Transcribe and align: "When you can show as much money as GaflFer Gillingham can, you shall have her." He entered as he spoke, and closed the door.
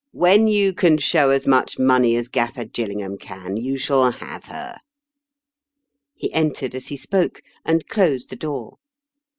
"When 0.25 0.47
you 0.47 0.73
can 0.73 0.97
show 0.97 1.29
as 1.29 1.45
much 1.45 1.77
money 1.77 2.15
as 2.15 2.27
GaflFer 2.27 2.73
Gillingham 2.73 3.19
can, 3.19 3.55
you 3.55 3.77
shall 3.77 4.09
have 4.09 4.45
her." 4.45 4.79
He 6.15 6.33
entered 6.33 6.73
as 6.73 6.87
he 6.87 6.97
spoke, 6.97 7.43
and 7.63 7.87
closed 7.87 8.31
the 8.31 8.35
door. 8.35 8.79